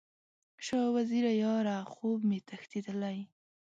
[0.65, 3.19] شاه وزیره یاره، خوب مې تښتیدلی